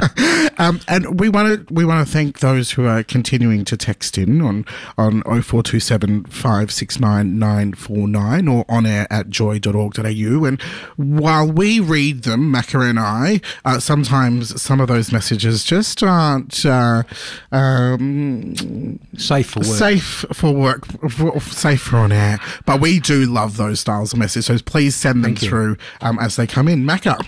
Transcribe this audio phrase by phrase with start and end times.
[0.58, 4.18] um, and we want to we want to thank those who are continuing to text
[4.18, 4.64] in on
[4.96, 10.44] on 0427 569 949 or on air at joy.org.au.
[10.44, 10.60] And
[10.96, 16.64] while we read them, Macca and I, uh, sometimes some of those messages just aren't
[16.64, 17.02] uh,
[17.50, 19.66] um, safe for work.
[19.66, 22.40] Safe for work, for, safe for on air.
[22.66, 26.36] But we do love those styles of messages, so please send them through um, as
[26.36, 26.84] they come in.
[26.84, 27.24] Macca.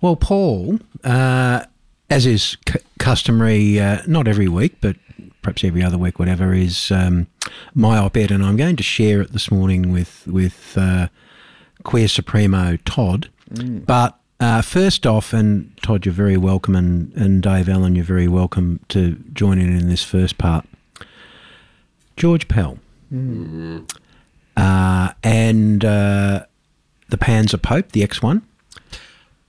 [0.00, 1.64] Well, Paul, uh,
[2.08, 4.96] as is c- customary, uh, not every week, but
[5.42, 7.26] perhaps every other week, whatever, is um,
[7.74, 11.08] my op-ed, and I'm going to share it this morning with with uh,
[11.82, 13.28] Queer Supremo Todd.
[13.52, 13.86] Mm.
[13.86, 18.28] But uh, first off, and Todd, you're very welcome, and, and Dave Allen, you're very
[18.28, 20.64] welcome to join in in this first part.
[22.16, 22.78] George Pell.
[23.12, 23.90] Mm.
[24.56, 26.44] and uh,
[27.08, 28.42] the Panzer Pope, the X1.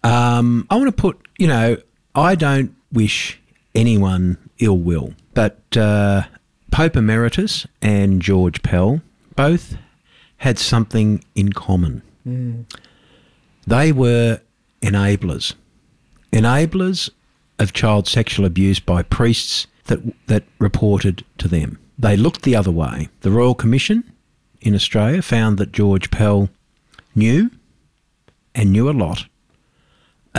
[0.03, 1.77] Um, I want to put, you know,
[2.15, 3.39] I don't wish
[3.75, 6.23] anyone ill will, but uh,
[6.71, 9.01] Pope Emeritus and George Pell
[9.35, 9.77] both
[10.37, 12.01] had something in common.
[12.27, 12.65] Mm.
[13.67, 14.41] They were
[14.81, 15.53] enablers,
[16.31, 17.09] enablers
[17.59, 21.77] of child sexual abuse by priests that that reported to them.
[21.97, 23.09] They looked the other way.
[23.21, 24.09] The Royal Commission
[24.61, 26.49] in Australia found that George Pell
[27.13, 27.51] knew
[28.55, 29.25] and knew a lot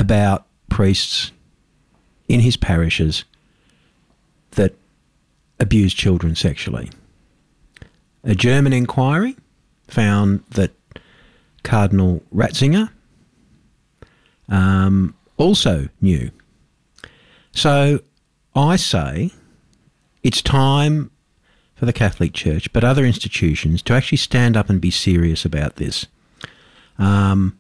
[0.01, 1.31] about priests
[2.27, 3.25] in his parishes
[4.53, 4.75] that
[5.61, 6.91] abused children sexually.
[8.25, 9.37] A German inquiry
[9.89, 10.73] found that
[11.63, 12.89] Cardinal Ratzinger
[14.49, 16.31] um, also knew.
[17.53, 18.01] So
[18.57, 19.33] I say
[20.23, 21.11] it's time
[21.75, 25.77] for the Catholic Church, but other institutions, to actually stand up and be serious about
[25.77, 26.07] this.
[26.99, 27.60] Um,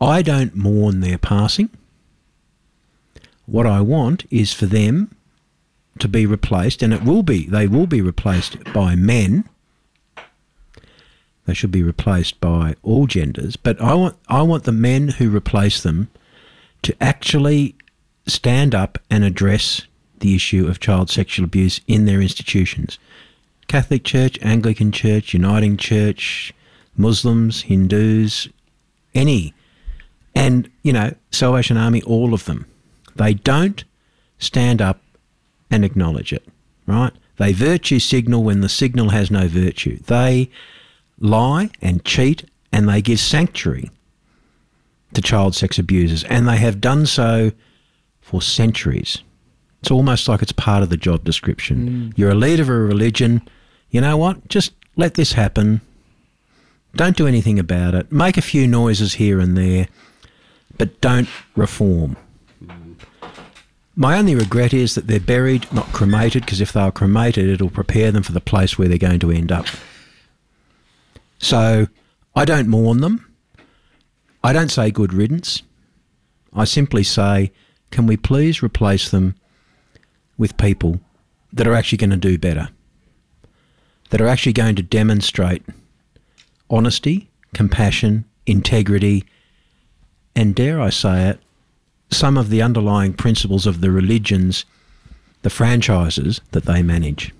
[0.00, 1.70] I don't mourn their passing.
[3.46, 5.14] What I want is for them
[5.98, 9.48] to be replaced, and it will be, they will be replaced by men.
[11.46, 15.34] They should be replaced by all genders, but I want, I want the men who
[15.34, 16.08] replace them
[16.82, 17.74] to actually
[18.26, 19.82] stand up and address
[20.20, 22.98] the issue of child sexual abuse in their institutions.
[23.66, 26.52] Catholic Church, Anglican Church, Uniting Church,
[26.96, 28.48] Muslims, Hindus,
[29.14, 29.54] any
[30.38, 32.64] and, you know, Salvation Army, all of them,
[33.16, 33.82] they don't
[34.38, 35.00] stand up
[35.68, 36.46] and acknowledge it,
[36.86, 37.12] right?
[37.38, 39.98] They virtue signal when the signal has no virtue.
[39.98, 40.48] They
[41.18, 43.90] lie and cheat and they give sanctuary
[45.14, 47.50] to child sex abusers, and they have done so
[48.20, 49.18] for centuries.
[49.80, 52.12] It's almost like it's part of the job description.
[52.12, 52.18] Mm.
[52.18, 53.42] You're a leader of a religion.
[53.90, 54.46] You know what?
[54.48, 55.80] Just let this happen.
[56.94, 58.12] Don't do anything about it.
[58.12, 59.88] Make a few noises here and there
[60.76, 62.16] but don't reform.
[63.96, 67.70] My only regret is that they're buried, not cremated, because if they are cremated, it'll
[67.70, 69.66] prepare them for the place where they're going to end up.
[71.38, 71.88] So
[72.36, 73.24] I don't mourn them.
[74.44, 75.62] I don't say good riddance.
[76.54, 77.50] I simply say,
[77.90, 79.34] can we please replace them
[80.36, 81.00] with people
[81.52, 82.68] that are actually going to do better,
[84.10, 85.64] that are actually going to demonstrate
[86.70, 89.24] honesty, compassion, integrity,
[90.38, 91.40] and dare I say it,
[92.12, 94.64] some of the underlying principles of the religions,
[95.42, 97.34] the franchises that they manage.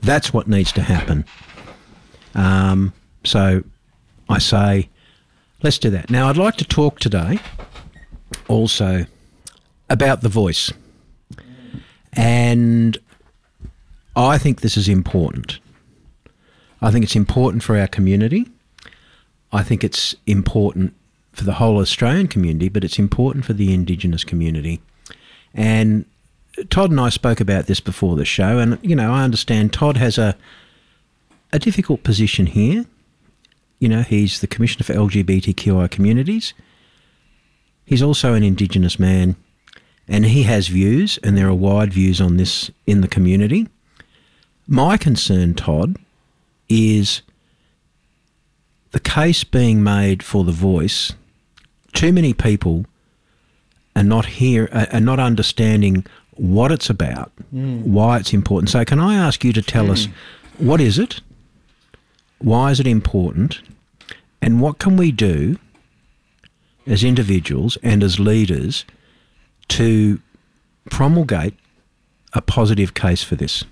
[0.00, 1.26] That's what needs to happen.
[2.34, 3.62] Um, so
[4.30, 4.88] I say,
[5.62, 6.08] let's do that.
[6.08, 7.40] Now, I'd like to talk today
[8.48, 9.04] also
[9.90, 10.72] about the voice.
[12.14, 12.96] And
[14.16, 15.58] I think this is important.
[16.80, 18.48] I think it's important for our community.
[19.52, 20.94] I think it's important
[21.34, 24.80] for the whole Australian community, but it's important for the Indigenous community.
[25.52, 26.04] And
[26.70, 29.96] Todd and I spoke about this before the show, and you know, I understand Todd
[29.96, 30.36] has a
[31.52, 32.84] a difficult position here.
[33.78, 36.54] You know, he's the Commissioner for LGBTQI communities.
[37.84, 39.36] He's also an Indigenous man,
[40.08, 43.68] and he has views, and there are wide views on this in the community.
[44.66, 45.96] My concern, Todd,
[46.68, 47.22] is
[48.92, 51.12] the case being made for the voice
[51.94, 52.84] too many people
[53.96, 57.82] are not here are not understanding what it's about, mm.
[57.82, 58.70] why it's important.
[58.70, 59.92] So, can I ask you to tell mm.
[59.92, 60.08] us
[60.58, 61.20] what is it,
[62.38, 63.60] why is it important,
[64.44, 65.56] And what can we do
[66.86, 68.84] as individuals and as leaders
[69.68, 70.20] to
[70.90, 71.54] promulgate
[72.34, 73.64] a positive case for this?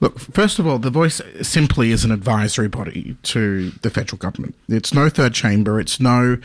[0.00, 4.54] Look, first of all, the voice simply is an advisory body to the federal government.
[4.68, 5.80] It's no third chamber.
[5.80, 6.38] It's no,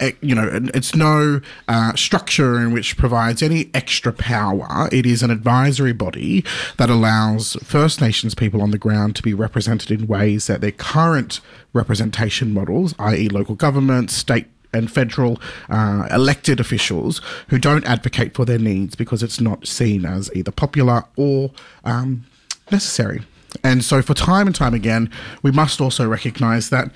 [0.00, 4.88] eh, you know, it's no uh, structure in which provides any extra power.
[4.92, 6.44] It is an advisory body
[6.78, 10.72] that allows First Nations people on the ground to be represented in ways that their
[10.72, 11.40] current
[11.72, 18.44] representation models, i.e., local government, state and federal uh, elected officials who don't advocate for
[18.44, 21.50] their needs because it's not seen as either popular or
[21.84, 22.24] um,
[22.70, 23.22] necessary.
[23.62, 25.10] And so, for time and time again,
[25.42, 26.90] we must also recognize that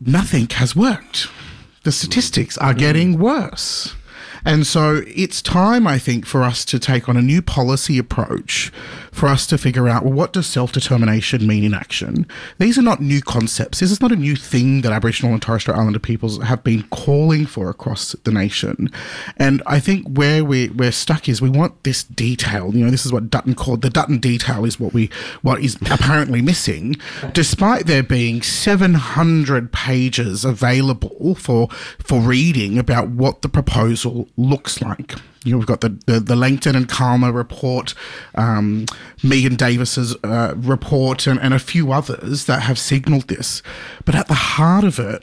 [0.00, 1.28] nothing has worked.
[1.84, 3.94] The statistics are getting worse.
[4.44, 8.72] And so it's time, I think, for us to take on a new policy approach
[9.12, 12.26] for us to figure out, well, what does self determination mean in action?
[12.58, 13.80] These are not new concepts.
[13.80, 16.82] This is not a new thing that Aboriginal and Torres Strait Islander peoples have been
[16.84, 18.90] calling for across the nation.
[19.36, 22.74] And I think where we, we're stuck is we want this detail.
[22.74, 25.10] You know, this is what Dutton called the Dutton detail is what we
[25.42, 26.96] what is apparently missing,
[27.32, 31.68] despite there being 700 pages available for
[31.98, 35.14] for reading about what the proposal looks like.
[35.44, 37.94] You know, we've got the, the, the Langton and Calma report,
[38.34, 38.86] um,
[39.22, 43.62] Megan Davis's uh, report, and, and a few others that have signalled this.
[44.04, 45.22] But at the heart of it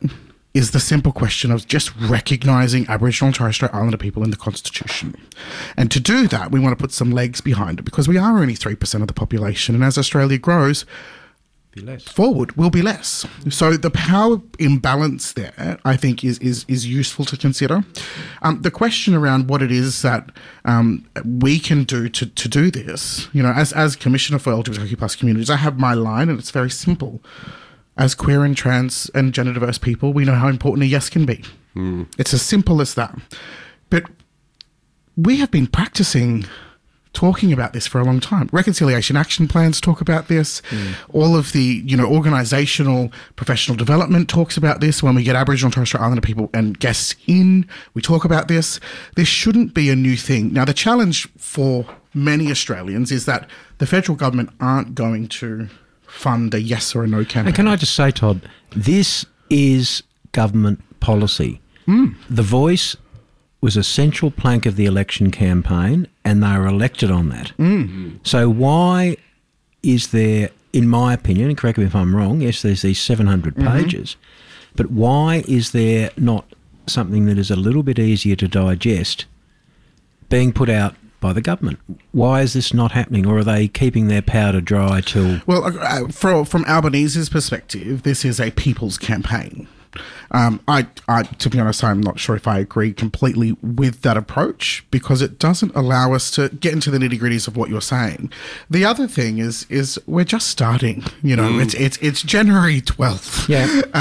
[0.53, 4.38] is the simple question of just recognising Aboriginal and Torres Strait Islander people in the
[4.38, 5.15] Constitution.
[5.77, 8.39] And to do that, we want to put some legs behind it because we are
[8.39, 9.75] only 3% of the population.
[9.75, 10.85] And as Australia grows,
[11.79, 12.03] Be less.
[12.03, 13.25] forward will be less.
[13.49, 17.83] So the power imbalance there, I think, is is is useful to consider.
[18.41, 20.31] Um, the question around what it is that
[20.65, 24.97] um, we can do to, to do this, you know, as as Commissioner for LGBTQ
[24.97, 27.21] plus communities, I have my line, and it's very simple.
[27.97, 31.25] As queer and trans and gender diverse people, we know how important a yes can
[31.25, 31.43] be.
[32.17, 33.17] It's as simple as that.
[33.89, 34.03] But
[35.15, 36.45] we have been practicing
[37.13, 38.50] talking about this for a long time.
[38.51, 40.61] Reconciliation action plans talk about this.
[40.69, 40.94] Mm.
[41.11, 45.01] All of the, you know, organizational professional development talks about this.
[45.01, 48.47] When we get Aboriginal and Torres Strait Islander people and guests in, we talk about
[48.47, 48.79] this.
[49.15, 50.53] This shouldn't be a new thing.
[50.53, 55.67] Now, the challenge for many Australians is that the federal government aren't going to
[56.07, 57.47] fund a yes or a no campaign.
[57.47, 61.62] And can I just say, Todd, this is government policy.
[61.85, 62.13] Hmm.
[62.29, 62.95] The voice
[63.61, 67.51] was a central plank of the election campaign, and they were elected on that.
[67.57, 68.19] Mm.
[68.23, 69.17] So why
[69.83, 73.56] is there, in my opinion, and correct me if I'm wrong, yes, there's these 700
[73.56, 73.67] mm-hmm.
[73.67, 74.15] pages,
[74.75, 76.45] but why is there not
[76.88, 79.25] something that is a little bit easier to digest
[80.29, 81.79] being put out by the government?
[82.12, 85.41] Why is this not happening, or are they keeping their powder dry till?
[85.45, 89.67] Well, uh, uh for, from Albanese's perspective, this is a people's campaign.
[90.31, 94.18] Um, I, I, to be honest, I'm not sure if I agree completely with that
[94.18, 97.81] approach because it doesn't allow us to get into the nitty gritties of what you're
[97.81, 98.31] saying.
[98.69, 101.03] The other thing is, is we're just starting.
[101.24, 103.65] You know, it's it's it's January 12th, Yeah.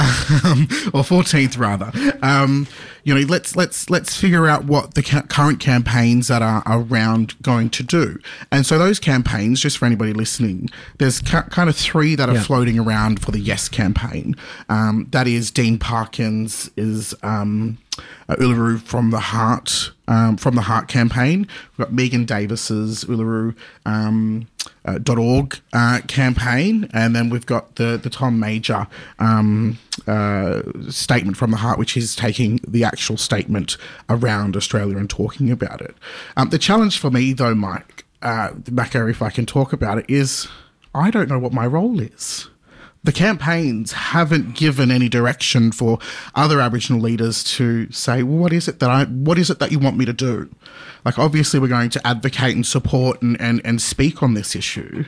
[0.43, 1.91] um, or 14th rather.
[2.21, 2.67] Um,
[3.03, 7.41] you know, let's let's let's figure out what the ca- current campaigns that are around
[7.41, 8.17] going to do.
[8.51, 12.35] And so those campaigns, just for anybody listening, there's ca- kind of three that are
[12.35, 12.43] Yeah.
[12.43, 14.35] floating around for the Yes campaign.
[14.67, 17.77] Um, that is Dean Parkin's is um,
[18.27, 21.47] uh, Uluru from the Heart um, from the Heart campaign.
[21.77, 23.55] We've got Megan Davis's Uluru.
[23.85, 24.47] Um,
[24.85, 28.87] uh, .org uh, campaign, and then we've got the the Tom Mayo
[29.19, 29.77] um,
[30.07, 33.77] uh, statement from the heart, which is taking the actual statement
[34.09, 35.95] around Australia and talking about it.
[36.37, 40.47] Um, the challenge for me, though, Mike uh, if I can talk about it, is
[40.93, 42.49] I don't know what my role is.
[43.03, 45.99] The campaigns haven't given any direction for
[46.35, 49.71] other Aboriginal leaders to say, well, what is it that I, what is it that
[49.71, 50.49] you want me to do?
[51.05, 55.05] Like, obviously, we're going to advocate and support and, and, and speak on this issue,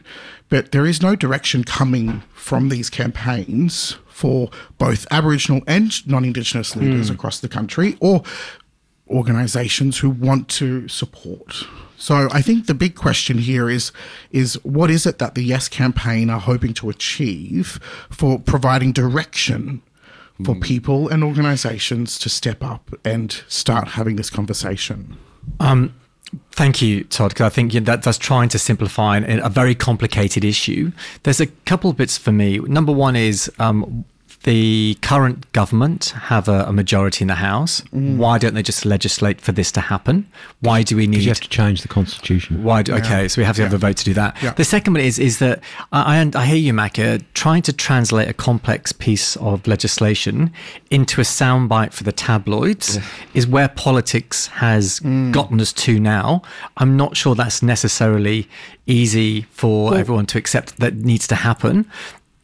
[0.47, 6.75] but there is no direction coming from these campaigns for both Aboriginal and non Indigenous
[6.75, 7.15] leaders hmm.
[7.15, 8.23] across the country or
[9.09, 11.65] organizations who want to support.
[12.01, 13.91] So I think the big question here is
[14.31, 17.79] is what is it that the Yes campaign are hoping to achieve
[18.09, 19.83] for providing direction
[20.43, 25.15] for people and organizations to step up and start having this conversation.
[25.59, 25.93] Um,
[26.51, 27.29] thank you, Todd.
[27.29, 30.91] Because I think that that's trying to simplify an, a very complicated issue.
[31.21, 32.57] There's a couple of bits for me.
[32.57, 34.03] Number one is um,
[34.43, 37.81] the current government have a, a majority in the House.
[37.93, 38.17] Mm.
[38.17, 40.27] Why don't they just legislate for this to happen?
[40.61, 42.63] Why do we need You have to change the constitution.
[42.63, 42.81] Why?
[42.81, 44.35] Do, Okay, so we have to have a vote to do that.
[44.41, 44.53] Yeah.
[44.53, 48.29] The second one is is that I, I I hear you, Macca, trying to translate
[48.29, 50.51] a complex piece of legislation
[50.89, 52.97] into a soundbite for the tabloids
[53.33, 55.31] is where politics has Mm.
[55.31, 56.41] gotten us to now.
[56.77, 58.47] I'm not sure that's necessarily
[58.87, 61.85] easy for everyone to accept that needs to happen.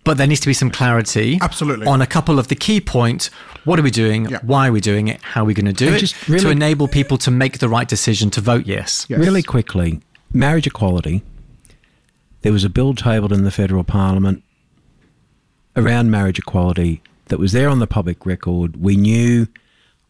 [0.08, 1.86] But there needs to be some clarity Absolutely.
[1.86, 3.30] on a couple of the key points.
[3.66, 4.30] What are we doing?
[4.30, 4.40] Yeah.
[4.42, 5.22] Why are we doing it?
[5.22, 6.00] How are we going to do And it?
[6.00, 9.06] just to enable people to make the right decision to vote yes.
[9.10, 9.20] Yes.
[9.20, 10.00] Really quickly,
[10.34, 11.24] marriage equality.
[12.42, 14.44] There was a bill tabled in the federal parliament
[15.76, 18.82] around marriage equality that was there on the public record.
[18.82, 19.48] We knew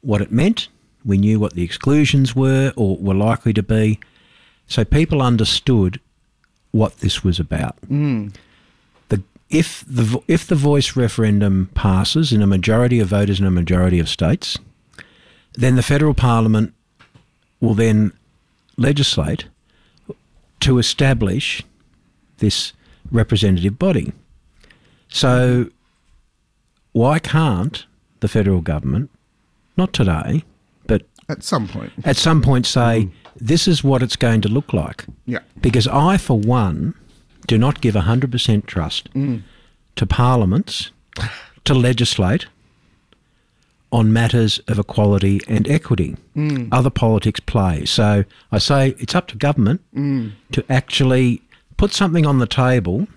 [0.02, 0.68] what it meant.
[1.04, 4.00] We knew what the exclusions were or were likely to be.
[4.68, 6.00] So people understood
[6.72, 7.76] what this was about.
[7.90, 8.32] The,
[9.50, 14.00] if the if the voice referendum passes in a majority of voters in a majority
[14.00, 14.58] of states,
[15.54, 16.74] then the federal parliament
[17.60, 18.12] will then
[18.78, 19.46] legislate
[20.60, 21.64] to establish
[22.38, 22.74] this
[23.12, 24.12] representative body.
[25.10, 25.70] So,
[26.92, 27.86] why can't
[28.20, 29.10] the federal government,
[29.78, 30.44] not today,
[30.86, 31.94] but At some point.
[32.04, 33.12] at some point say, mm.
[33.36, 35.06] this is what it's going to look like?
[35.26, 35.40] Yeah.
[35.62, 36.94] Because I, for one,
[37.48, 39.42] do not give 100% trust mm.
[39.96, 40.92] to parliaments
[41.64, 42.46] to legislate
[43.92, 46.18] on matters of equality and equity.
[46.36, 46.68] Mm.
[46.72, 47.86] Other politics play.
[47.86, 50.34] So I say it's up to government mm.
[50.52, 51.42] to actually
[51.78, 53.08] put something on the table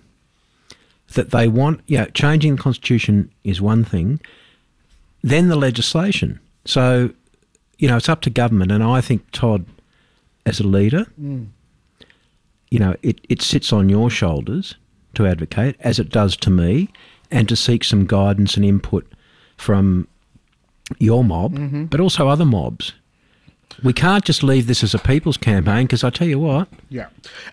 [1.14, 1.80] that they want.
[1.86, 4.20] Yeah, changing the constitution is one thing,
[5.22, 6.38] then the legislation.
[6.64, 7.10] So,
[7.78, 8.70] you know, it's up to government.
[8.70, 9.66] And I think, Todd,
[10.46, 11.06] as a leader,
[12.70, 14.76] you know, it, it sits on your shoulders
[15.14, 16.88] to advocate, as it does to me,
[17.30, 19.06] and to seek some guidance and input
[19.56, 20.06] from
[20.98, 21.84] your mob, mm-hmm.
[21.84, 22.92] but also other mobs.
[23.82, 27.06] We can't just leave this as a people's campaign because I tell you what, Yeah.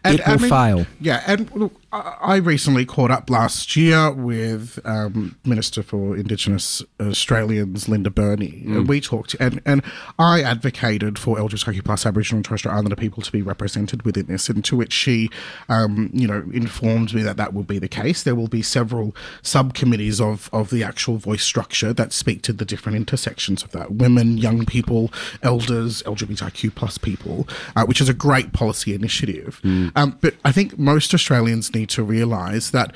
[0.04, 0.86] It will fail.
[1.00, 1.24] Yeah.
[1.28, 8.10] And look, I recently caught up last year with um, Minister for Indigenous Australians, Linda
[8.10, 8.64] Burney.
[8.66, 9.82] And we talked, and, and
[10.20, 14.26] I advocated for LGBTQ plus Aboriginal and Torres Strait Islander people to be represented within
[14.26, 15.30] this, and to which she,
[15.70, 18.22] um, you know, informed me that that will be the case.
[18.22, 22.66] There will be several subcommittees of, of the actual voice structure that speak to the
[22.66, 25.10] different intersections of that women, young people,
[25.42, 29.62] elders, LGBTQ plus people, uh, which is a great policy initiative.
[29.96, 32.94] Um, but I think most Australians need to realise that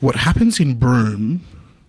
[0.00, 1.42] what happens in Broome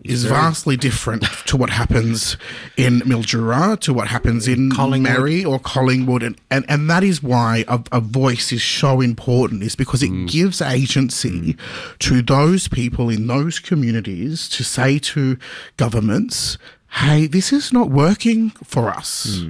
[0.04, 2.38] is vastly different to what happens
[2.78, 6.24] in Mildura, to what happens in Moree or Collingwood.
[6.24, 10.28] And, and, and that is why a, a voice is so important, is because it
[10.28, 11.58] gives agency
[12.00, 15.38] to those people in those communities to say to
[15.76, 16.58] governments,
[16.92, 19.42] hey, this is not working for us.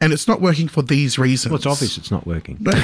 [0.00, 1.50] And it's not working for these reasons.
[1.50, 2.58] well, it's obvious it's not working.
[2.60, 2.76] But-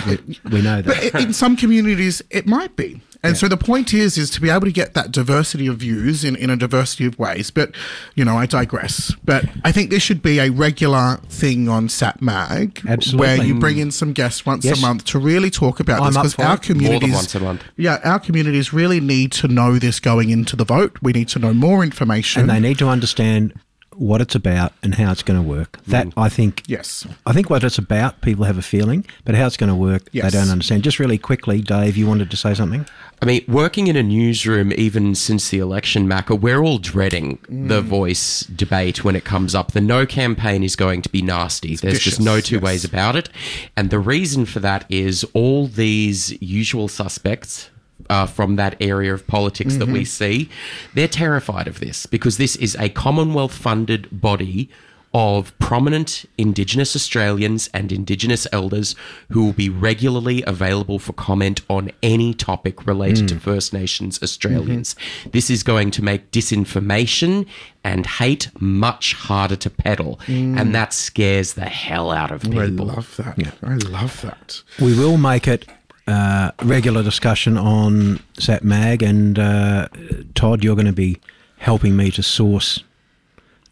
[0.51, 1.13] we, know that.
[1.13, 3.03] But in some communities, it might be.
[3.25, 6.25] And so the point is, is to be able to get that diversity of views
[6.25, 7.53] in, in a diversity of ways.
[7.53, 7.73] But,
[8.17, 9.15] you know, I digress.
[9.25, 13.21] But I think there should be a regular thing on Sat Mag Absolutely.
[13.27, 14.79] where you bring in some guests once Yes.
[14.79, 16.63] a month to really talk about I'm this because our it.
[16.63, 17.63] communities, once a month.
[17.77, 20.97] yeah, our communities really need to know this going into the vote.
[21.01, 22.41] We need to know more information.
[22.43, 23.53] and they need to understand
[23.97, 25.79] what it's about and how it's going to work.
[25.83, 25.87] Mm.
[25.87, 26.63] That I think.
[26.67, 29.77] yes, I think what it's about, people have a feeling, but how it's going to
[29.77, 30.33] work, Yes.
[30.33, 30.83] they don't understand.
[30.83, 32.87] Just really quickly, Dave, you wanted to say something?
[33.21, 37.81] I mean, working in a newsroom, even since the election, Macca, we're all dreading the
[37.81, 37.85] mm.
[37.85, 39.73] voice debate when it comes up.
[39.73, 41.77] The no campaign is going to be nasty.
[41.77, 42.65] There's just no two yes.
[42.65, 43.29] ways about it.
[43.77, 47.71] And the reason for that is all these usual suspects.
[48.11, 50.05] Uh, from that area of politics that we mm-hmm.
[50.05, 50.49] see,
[50.95, 54.69] they're terrified of this because this is a Commonwealth funded body
[55.15, 58.95] of prominent Indigenous Australians and Indigenous elders
[59.31, 63.41] who will be regularly available for comment on any topic related to mm.
[63.41, 64.95] First Nations Australians.
[64.95, 65.31] Mm-hmm.
[65.31, 67.47] This is going to make disinformation
[67.85, 70.59] and hate much harder to peddle, mm.
[70.59, 72.91] and that scares the hell out of oh, people.
[72.91, 73.55] I love that.
[73.63, 74.63] I love that.
[74.81, 75.67] We will make it
[76.07, 79.89] uh, regular discussion on Sat Mag, and uh,
[80.35, 81.19] Todd, you're going to be
[81.59, 82.83] helping me to source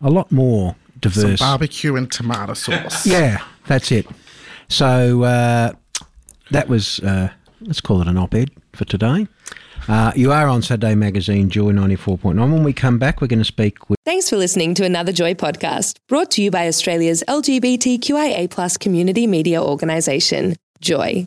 [0.01, 1.41] a lot more Some diverse.
[1.41, 3.07] barbecue and tomato sauce.
[3.07, 4.07] yeah, that's it.
[4.69, 5.73] So uh,
[6.51, 9.27] that was, uh, let's call it an op ed for today.
[9.89, 12.35] Uh, you are on Saturday Magazine, Joy 94.9.
[12.37, 13.99] When we come back, we're going to speak with.
[14.05, 19.61] Thanks for listening to another Joy podcast brought to you by Australia's LGBTQIA community media
[19.61, 21.27] organisation, Joy.